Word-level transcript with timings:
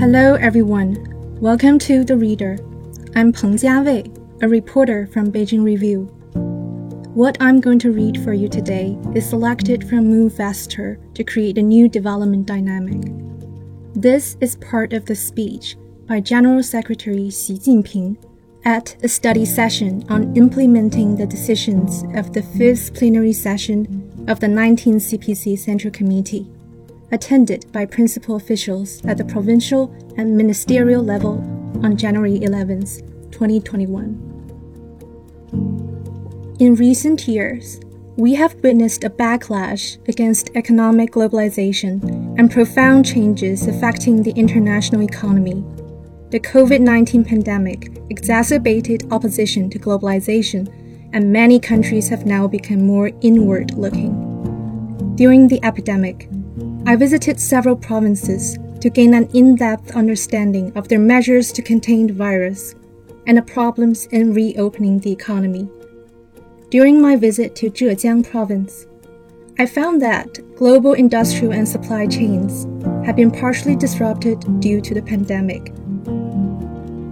Hello, 0.00 0.32
everyone. 0.36 0.96
Welcome 1.42 1.78
to 1.80 2.04
The 2.04 2.16
Reader. 2.16 2.56
I'm 3.14 3.34
Peng 3.34 3.58
Jiawei, 3.58 4.42
a 4.42 4.48
reporter 4.48 5.06
from 5.08 5.30
Beijing 5.30 5.62
Review. 5.62 6.04
What 7.12 7.36
I'm 7.38 7.60
going 7.60 7.78
to 7.80 7.92
read 7.92 8.24
for 8.24 8.32
you 8.32 8.48
today 8.48 8.96
is 9.14 9.28
selected 9.28 9.86
from 9.86 10.06
Move 10.06 10.34
Faster 10.34 10.98
to 11.12 11.22
create 11.22 11.58
a 11.58 11.62
new 11.62 11.86
development 11.86 12.46
dynamic. 12.46 13.12
This 13.94 14.38
is 14.40 14.56
part 14.56 14.94
of 14.94 15.04
the 15.04 15.14
speech 15.14 15.76
by 16.06 16.20
General 16.20 16.62
Secretary 16.62 17.28
Xi 17.28 17.58
Jinping 17.58 18.16
at 18.64 18.96
a 19.04 19.08
study 19.08 19.44
session 19.44 20.02
on 20.08 20.34
implementing 20.34 21.14
the 21.14 21.26
decisions 21.26 22.04
of 22.18 22.32
the 22.32 22.42
fifth 22.42 22.94
plenary 22.94 23.34
session 23.34 24.24
of 24.28 24.40
the 24.40 24.46
19th 24.46 25.12
CPC 25.12 25.58
Central 25.58 25.92
Committee 25.92 26.50
attended 27.12 27.70
by 27.72 27.84
principal 27.84 28.36
officials 28.36 29.04
at 29.04 29.16
the 29.18 29.24
provincial 29.24 29.92
and 30.16 30.36
ministerial 30.36 31.02
level 31.02 31.38
on 31.82 31.96
January 31.96 32.42
11, 32.42 32.80
2021. 33.30 34.30
In 36.60 36.74
recent 36.74 37.26
years, 37.26 37.80
we 38.16 38.34
have 38.34 38.54
witnessed 38.62 39.02
a 39.04 39.10
backlash 39.10 39.96
against 40.06 40.50
economic 40.54 41.12
globalization 41.12 42.02
and 42.38 42.50
profound 42.50 43.06
changes 43.06 43.66
affecting 43.66 44.22
the 44.22 44.32
international 44.32 45.02
economy. 45.02 45.64
The 46.30 46.40
COVID 46.40 46.80
19 46.80 47.24
pandemic 47.24 47.96
exacerbated 48.10 49.10
opposition 49.10 49.70
to 49.70 49.78
globalization, 49.78 50.68
and 51.14 51.32
many 51.32 51.58
countries 51.58 52.08
have 52.10 52.26
now 52.26 52.46
become 52.46 52.86
more 52.86 53.10
inward 53.22 53.72
looking. 53.74 54.12
During 55.16 55.48
the 55.48 55.64
epidemic, 55.64 56.28
I 56.86 56.96
visited 56.96 57.38
several 57.38 57.76
provinces 57.76 58.58
to 58.80 58.90
gain 58.90 59.14
an 59.14 59.28
in 59.34 59.54
depth 59.54 59.94
understanding 59.94 60.72
of 60.76 60.88
their 60.88 60.98
measures 60.98 61.52
to 61.52 61.62
contain 61.62 62.06
the 62.06 62.14
virus 62.14 62.74
and 63.26 63.36
the 63.36 63.42
problems 63.42 64.06
in 64.06 64.32
reopening 64.32 64.98
the 64.98 65.12
economy. 65.12 65.68
During 66.70 67.00
my 67.00 67.16
visit 67.16 67.54
to 67.56 67.70
Zhejiang 67.70 68.28
province, 68.30 68.86
I 69.58 69.66
found 69.66 70.00
that 70.00 70.38
global 70.56 70.94
industrial 70.94 71.52
and 71.52 71.68
supply 71.68 72.06
chains 72.06 72.64
had 73.04 73.14
been 73.14 73.30
partially 73.30 73.76
disrupted 73.76 74.60
due 74.60 74.80
to 74.80 74.94
the 74.94 75.02
pandemic. 75.02 75.72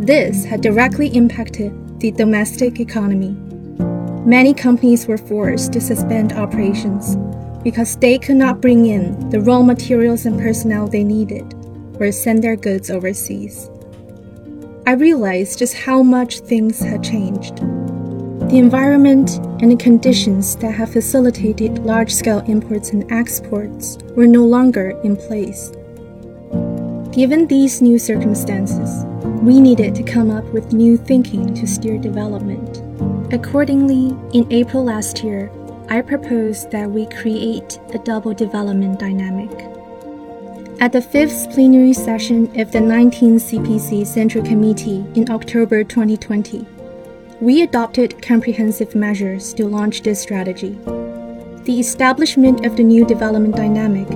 This 0.00 0.44
had 0.44 0.62
directly 0.62 1.08
impacted 1.08 2.00
the 2.00 2.10
domestic 2.12 2.80
economy. 2.80 3.36
Many 4.24 4.54
companies 4.54 5.06
were 5.06 5.18
forced 5.18 5.72
to 5.74 5.80
suspend 5.80 6.32
operations 6.32 7.16
because 7.68 7.96
they 7.96 8.18
could 8.18 8.36
not 8.36 8.62
bring 8.62 8.86
in 8.86 9.28
the 9.28 9.42
raw 9.42 9.60
materials 9.60 10.24
and 10.24 10.40
personnel 10.40 10.88
they 10.88 11.04
needed 11.04 11.44
or 12.00 12.10
send 12.10 12.42
their 12.42 12.56
goods 12.56 12.90
overseas. 12.90 13.68
I 14.86 14.92
realized 14.92 15.58
just 15.58 15.74
how 15.74 16.02
much 16.02 16.40
things 16.40 16.80
had 16.80 17.04
changed. 17.04 17.56
The 18.48 18.56
environment 18.56 19.36
and 19.60 19.70
the 19.70 19.76
conditions 19.76 20.56
that 20.56 20.70
have 20.70 20.94
facilitated 20.94 21.80
large 21.80 22.10
scale 22.10 22.38
imports 22.46 22.92
and 22.92 23.04
exports 23.12 23.98
were 24.16 24.26
no 24.26 24.46
longer 24.46 24.98
in 25.04 25.14
place. 25.14 25.70
Given 27.12 27.48
these 27.48 27.82
new 27.82 27.98
circumstances, 27.98 29.04
we 29.42 29.60
needed 29.60 29.94
to 29.96 30.02
come 30.02 30.30
up 30.30 30.44
with 30.54 30.72
new 30.72 30.96
thinking 30.96 31.52
to 31.52 31.66
steer 31.66 31.98
development. 31.98 32.80
Accordingly, 33.30 34.16
in 34.32 34.50
April 34.50 34.84
last 34.84 35.22
year, 35.22 35.50
I 35.90 36.02
propose 36.02 36.66
that 36.68 36.90
we 36.90 37.06
create 37.06 37.80
a 37.94 37.98
double 37.98 38.34
development 38.34 39.00
dynamic. 39.00 39.50
At 40.80 40.92
the 40.92 41.00
fifth 41.00 41.50
plenary 41.54 41.94
session 41.94 42.44
of 42.60 42.72
the 42.72 42.78
19th 42.78 43.40
CPC 43.48 44.06
Central 44.06 44.44
Committee 44.44 45.06
in 45.14 45.30
October 45.30 45.82
2020, 45.84 46.66
we 47.40 47.62
adopted 47.62 48.20
comprehensive 48.20 48.94
measures 48.94 49.54
to 49.54 49.66
launch 49.66 50.02
this 50.02 50.20
strategy. 50.20 50.78
The 51.64 51.80
establishment 51.80 52.66
of 52.66 52.76
the 52.76 52.84
new 52.84 53.06
development 53.06 53.56
dynamic 53.56 54.08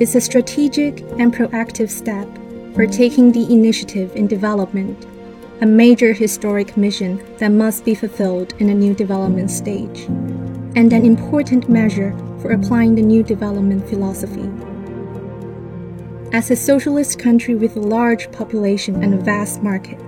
is 0.00 0.14
a 0.14 0.22
strategic 0.22 1.00
and 1.18 1.34
proactive 1.34 1.90
step 1.90 2.26
for 2.74 2.86
taking 2.86 3.32
the 3.32 3.52
initiative 3.52 4.16
in 4.16 4.28
development, 4.28 5.06
a 5.60 5.66
major 5.66 6.14
historic 6.14 6.78
mission 6.78 7.22
that 7.36 7.52
must 7.52 7.84
be 7.84 7.94
fulfilled 7.94 8.54
in 8.60 8.70
a 8.70 8.74
new 8.74 8.94
development 8.94 9.50
stage 9.50 10.08
and 10.78 10.92
an 10.92 11.04
important 11.04 11.68
measure 11.68 12.16
for 12.40 12.52
applying 12.52 12.94
the 12.94 13.02
new 13.02 13.20
development 13.20 13.84
philosophy. 13.88 14.48
As 16.32 16.52
a 16.52 16.54
socialist 16.54 17.18
country 17.18 17.56
with 17.56 17.74
a 17.74 17.80
large 17.80 18.30
population 18.30 19.02
and 19.02 19.12
a 19.12 19.16
vast 19.16 19.60
market, 19.60 19.98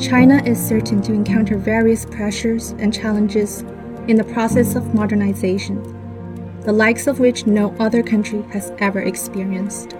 China 0.00 0.42
is 0.42 0.58
certain 0.58 1.00
to 1.02 1.12
encounter 1.12 1.56
various 1.56 2.04
pressures 2.04 2.70
and 2.80 2.92
challenges 2.92 3.60
in 4.08 4.16
the 4.16 4.24
process 4.24 4.74
of 4.74 4.92
modernization, 4.92 5.80
the 6.62 6.72
likes 6.72 7.06
of 7.06 7.20
which 7.20 7.46
no 7.46 7.72
other 7.78 8.02
country 8.02 8.42
has 8.50 8.72
ever 8.78 9.02
experienced. 9.02 9.92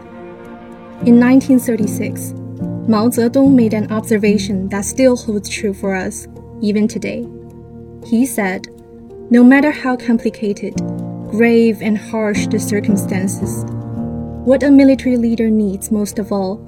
In 1.06 1.20
1936, 1.20 2.32
Mao 2.88 3.08
Zedong 3.08 3.54
made 3.54 3.72
an 3.72 3.92
observation 3.92 4.68
that 4.70 4.84
still 4.84 5.16
holds 5.16 5.48
true 5.48 5.72
for 5.72 5.94
us, 5.94 6.26
even 6.60 6.88
today. 6.88 7.24
He 8.04 8.26
said, 8.26 8.66
no 9.28 9.42
matter 9.42 9.72
how 9.72 9.96
complicated, 9.96 10.74
grave, 11.30 11.82
and 11.82 11.98
harsh 11.98 12.46
the 12.46 12.60
circumstances, 12.60 13.64
what 14.44 14.62
a 14.62 14.70
military 14.70 15.16
leader 15.16 15.50
needs 15.50 15.90
most 15.90 16.20
of 16.20 16.30
all 16.30 16.62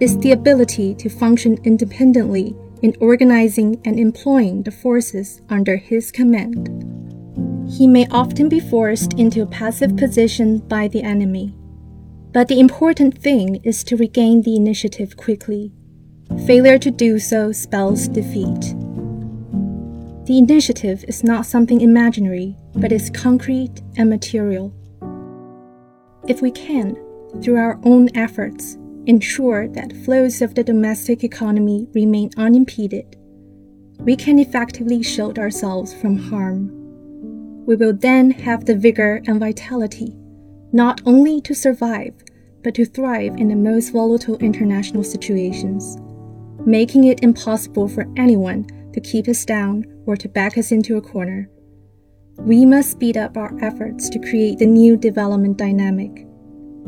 is 0.00 0.18
the 0.18 0.32
ability 0.32 0.94
to 0.94 1.08
function 1.08 1.56
independently 1.62 2.56
in 2.82 2.96
organizing 3.00 3.80
and 3.84 4.00
employing 4.00 4.64
the 4.64 4.72
forces 4.72 5.40
under 5.50 5.76
his 5.76 6.10
command. 6.10 6.68
He 7.70 7.86
may 7.86 8.08
often 8.10 8.48
be 8.48 8.58
forced 8.58 9.12
into 9.12 9.42
a 9.42 9.46
passive 9.46 9.96
position 9.96 10.58
by 10.58 10.88
the 10.88 11.04
enemy, 11.04 11.54
but 12.32 12.48
the 12.48 12.58
important 12.58 13.22
thing 13.22 13.60
is 13.62 13.84
to 13.84 13.96
regain 13.96 14.42
the 14.42 14.56
initiative 14.56 15.16
quickly. 15.16 15.72
Failure 16.46 16.78
to 16.78 16.90
do 16.90 17.20
so 17.20 17.52
spells 17.52 18.08
defeat. 18.08 18.74
The 20.30 20.38
initiative 20.38 21.04
is 21.08 21.24
not 21.24 21.44
something 21.44 21.80
imaginary, 21.80 22.54
but 22.76 22.92
is 22.92 23.10
concrete 23.10 23.82
and 23.96 24.08
material. 24.08 24.72
If 26.28 26.40
we 26.40 26.52
can, 26.52 26.94
through 27.42 27.56
our 27.56 27.80
own 27.82 28.16
efforts, 28.16 28.78
ensure 29.06 29.66
that 29.70 29.92
flows 30.04 30.40
of 30.40 30.54
the 30.54 30.62
domestic 30.62 31.24
economy 31.24 31.88
remain 31.94 32.30
unimpeded, 32.36 33.16
we 33.98 34.14
can 34.14 34.38
effectively 34.38 35.02
shield 35.02 35.36
ourselves 35.36 35.92
from 35.94 36.16
harm. 36.16 36.70
We 37.66 37.74
will 37.74 37.92
then 37.92 38.30
have 38.30 38.66
the 38.66 38.76
vigor 38.76 39.22
and 39.26 39.40
vitality 39.40 40.14
not 40.72 41.00
only 41.06 41.40
to 41.40 41.54
survive, 41.54 42.14
but 42.62 42.76
to 42.76 42.84
thrive 42.84 43.34
in 43.36 43.48
the 43.48 43.56
most 43.56 43.88
volatile 43.88 44.38
international 44.38 45.02
situations, 45.02 45.96
making 46.64 47.02
it 47.02 47.24
impossible 47.24 47.88
for 47.88 48.06
anyone 48.16 48.68
to 48.92 49.00
keep 49.00 49.28
us 49.28 49.44
down 49.44 49.84
or 50.06 50.16
to 50.16 50.28
back 50.28 50.58
us 50.58 50.72
into 50.72 50.96
a 50.96 51.02
corner. 51.02 51.48
We 52.38 52.64
must 52.64 52.92
speed 52.92 53.16
up 53.16 53.36
our 53.36 53.52
efforts 53.62 54.08
to 54.10 54.18
create 54.18 54.58
the 54.58 54.66
new 54.66 54.96
development 54.96 55.56
dynamic 55.56 56.26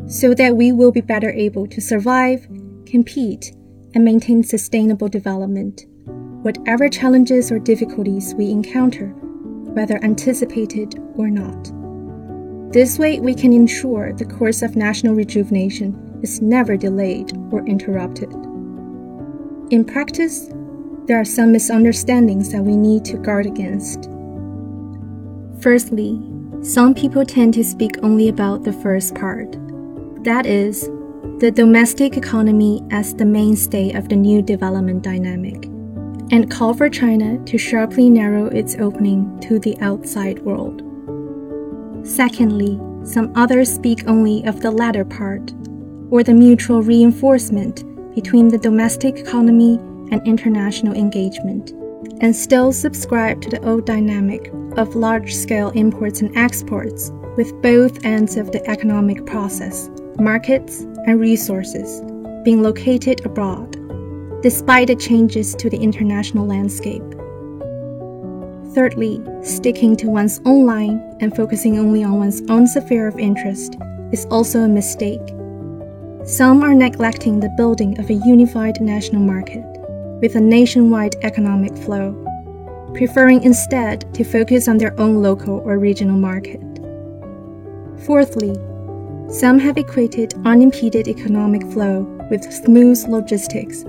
so 0.07 0.33
that 0.33 0.55
we 0.55 0.71
will 0.71 0.91
be 0.91 1.01
better 1.01 1.31
able 1.31 1.67
to 1.67 1.79
survive, 1.79 2.47
compete, 2.85 3.53
and 3.93 4.03
maintain 4.03 4.43
sustainable 4.43 5.07
development, 5.07 5.85
whatever 6.41 6.89
challenges 6.89 7.51
or 7.51 7.59
difficulties 7.59 8.33
we 8.35 8.49
encounter, 8.49 9.07
whether 9.07 10.03
anticipated 10.03 10.95
or 11.15 11.29
not. 11.29 11.71
This 12.73 12.97
way, 12.97 13.19
we 13.19 13.35
can 13.35 13.53
ensure 13.53 14.13
the 14.13 14.25
course 14.25 14.63
of 14.63 14.75
national 14.75 15.13
rejuvenation 15.13 16.19
is 16.23 16.41
never 16.41 16.75
delayed 16.75 17.31
or 17.51 17.63
interrupted. 17.67 18.33
In 19.69 19.85
practice, 19.85 20.49
there 21.05 21.19
are 21.19 21.25
some 21.25 21.51
misunderstandings 21.51 22.51
that 22.51 22.63
we 22.63 22.75
need 22.77 23.03
to 23.05 23.17
guard 23.17 23.45
against. 23.45 24.09
Firstly, 25.59 26.21
some 26.61 26.93
people 26.93 27.25
tend 27.25 27.53
to 27.55 27.63
speak 27.63 27.97
only 28.03 28.29
about 28.29 28.63
the 28.63 28.71
first 28.71 29.15
part. 29.15 29.57
That 30.23 30.45
is, 30.45 30.89
the 31.39 31.51
domestic 31.51 32.15
economy 32.15 32.81
as 32.91 33.13
the 33.13 33.25
mainstay 33.25 33.91
of 33.91 34.07
the 34.07 34.15
new 34.15 34.41
development 34.41 35.03
dynamic, 35.03 35.65
and 36.31 36.49
call 36.49 36.73
for 36.73 36.89
China 36.89 37.37
to 37.45 37.57
sharply 37.57 38.09
narrow 38.09 38.45
its 38.45 38.75
opening 38.75 39.39
to 39.41 39.59
the 39.59 39.77
outside 39.81 40.39
world. 40.39 40.81
Secondly, 42.07 42.79
some 43.03 43.33
others 43.35 43.73
speak 43.73 44.07
only 44.07 44.45
of 44.45 44.61
the 44.61 44.71
latter 44.71 45.03
part, 45.03 45.53
or 46.09 46.23
the 46.23 46.33
mutual 46.33 46.81
reinforcement 46.81 47.83
between 48.15 48.47
the 48.47 48.57
domestic 48.57 49.17
economy 49.17 49.79
and 50.13 50.25
international 50.27 50.93
engagement, 50.93 51.71
and 52.21 52.35
still 52.35 52.71
subscribe 52.71 53.41
to 53.41 53.49
the 53.49 53.67
old 53.67 53.85
dynamic 53.85 54.51
of 54.77 54.95
large 54.95 55.33
scale 55.33 55.71
imports 55.71 56.21
and 56.21 56.37
exports 56.37 57.11
with 57.35 57.59
both 57.63 58.05
ends 58.05 58.37
of 58.37 58.51
the 58.51 58.63
economic 58.69 59.25
process, 59.25 59.89
markets 60.19 60.81
and 61.07 61.19
resources, 61.19 62.01
being 62.43 62.61
located 62.61 63.25
abroad, 63.25 63.71
despite 64.43 64.87
the 64.87 64.95
changes 64.95 65.55
to 65.55 65.67
the 65.67 65.77
international 65.77 66.45
landscape. 66.45 67.03
Thirdly, 68.75 69.19
sticking 69.41 69.95
to 69.97 70.09
one's 70.09 70.39
own 70.45 70.67
line 70.67 71.17
and 71.21 71.35
focusing 71.35 71.79
only 71.79 72.03
on 72.03 72.19
one's 72.19 72.41
own 72.49 72.67
sphere 72.67 73.07
of 73.07 73.17
interest 73.17 73.77
is 74.11 74.27
also 74.29 74.59
a 74.59 74.67
mistake. 74.67 75.27
Some 76.23 76.61
are 76.63 76.75
neglecting 76.75 77.39
the 77.39 77.53
building 77.57 77.99
of 77.99 78.11
a 78.11 78.21
unified 78.25 78.79
national 78.79 79.21
market 79.21 79.72
with 80.23 80.37
a 80.37 80.39
nationwide 80.39 81.17
economic 81.21 81.75
flow, 81.79 82.13
preferring 82.93 83.43
instead 83.43 84.11
to 84.13 84.23
focus 84.23 84.69
on 84.69 84.77
their 84.77 84.97
own 84.97 85.21
local 85.21 85.59
or 85.65 85.77
regional 85.77 86.15
market. 86.15 86.61
Fourthly, 88.05 88.53
some 89.29 89.59
have 89.59 89.77
equated 89.77 90.33
unimpeded 90.45 91.09
economic 91.09 91.61
flow 91.73 92.03
with 92.31 92.41
smooth 92.53 93.05
logistics 93.09 93.81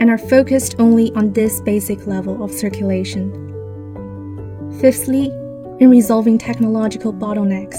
and 0.00 0.10
are 0.10 0.18
focused 0.18 0.74
only 0.80 1.12
on 1.14 1.32
this 1.32 1.60
basic 1.60 2.08
level 2.08 2.42
of 2.42 2.50
circulation. 2.50 3.30
Fifthly, 4.80 5.26
in 5.78 5.90
resolving 5.90 6.38
technological 6.38 7.12
bottlenecks, 7.12 7.78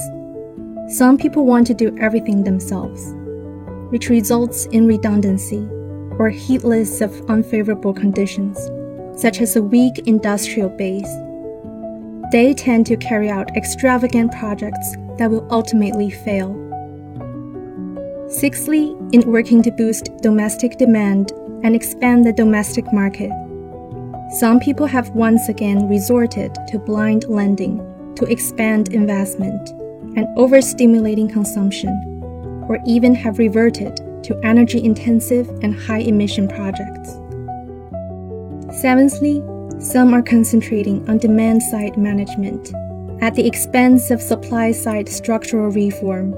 some 0.90 1.18
people 1.18 1.46
want 1.46 1.68
to 1.68 1.74
do 1.74 1.94
everything 2.00 2.46
themselves, 2.46 3.14
which 3.92 4.08
results 4.08 4.68
in 4.68 4.88
redundancy 4.88 5.68
or 6.20 6.30
heedless 6.30 7.02
of 7.02 7.28
unfavorable 7.30 7.94
conditions, 7.94 8.60
such 9.20 9.40
as 9.40 9.56
a 9.56 9.64
weak 9.64 10.00
industrial 10.06 10.70
base. 10.70 11.10
They 12.32 12.54
tend 12.54 12.86
to 12.88 12.98
carry 12.98 13.30
out 13.30 13.56
extravagant 13.56 14.34
projects 14.34 14.96
that 15.18 15.32
will 15.32 15.48
ultimately 15.50 16.12
fail. 16.12 16.54
Sixthly, 18.30 18.96
in 19.12 19.24
working 19.26 19.64
to 19.64 19.72
boost 19.72 20.16
domestic 20.22 20.78
demand 20.78 21.32
and 21.64 21.76
expand 21.76 22.26
the 22.26 22.34
domestic 22.34 22.86
market, 22.94 23.32
some 24.38 24.60
people 24.60 24.86
have 24.86 25.10
once 25.10 25.50
again 25.50 25.90
resorted 25.90 26.54
to 26.68 26.78
blind 26.78 27.24
lending 27.28 27.80
to 28.16 28.26
expand 28.26 28.94
investment 28.94 29.70
and 30.16 30.28
overstimulating 30.38 31.32
consumption, 31.32 31.90
or 32.68 32.78
even 32.86 33.16
have 33.16 33.40
reverted 33.40 34.00
to 34.24 34.40
energy 34.44 34.84
intensive 34.84 35.48
and 35.64 35.74
high 35.74 36.00
emission 36.00 36.48
projects. 36.48 37.10
Seventhly, 38.82 39.42
some 39.80 40.14
are 40.14 40.22
concentrating 40.22 41.08
on 41.10 41.18
demand 41.18 41.64
side 41.64 41.98
management 41.98 42.74
at 43.22 43.36
the 43.36 43.46
expense 43.46 44.12
of 44.12 44.22
supply 44.22 44.72
side 44.72 45.10
structural 45.10 45.72
reform, 45.72 46.34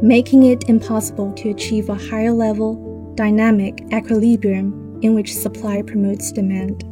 making 0.00 0.44
it 0.44 0.68
impossible 0.68 1.32
to 1.34 1.50
achieve 1.50 1.88
a 1.88 1.94
higher 1.94 2.32
level, 2.32 3.12
dynamic 3.14 3.82
equilibrium 3.92 4.98
in 5.02 5.14
which 5.14 5.34
supply 5.34 5.82
promotes 5.82 6.32
demand. 6.32 6.84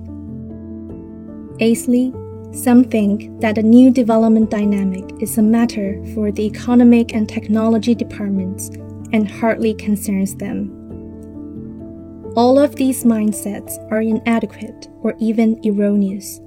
Eighthly, 1.61 2.13
some 2.53 2.85
think 2.85 3.41
that 3.41 3.59
a 3.59 3.63
new 3.63 3.91
development 3.91 4.51
dynamic 4.51 5.05
is 5.21 5.39
a 5.39 5.43
matter 5.43 6.03
for 6.15 6.33
the 6.33 6.47
economic 6.47 7.15
and 7.15 7.29
technology 7.29 7.95
departments 7.95 8.71
and 9.13 9.31
hardly 9.31 9.75
concerns 9.75 10.35
them. 10.37 10.77
All 12.37 12.59
of 12.59 12.77
these 12.77 13.05
mindsets 13.05 13.77
are 13.91 14.03
inadequate 14.03 14.89
or 15.03 15.15
even 15.19 15.61
erroneous. 15.67 16.41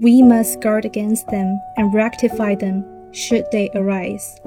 We 0.00 0.22
must 0.22 0.60
guard 0.60 0.84
against 0.84 1.26
them 1.28 1.60
and 1.76 1.92
rectify 1.92 2.54
them 2.54 2.84
should 3.12 3.44
they 3.50 3.68
arise. 3.74 4.38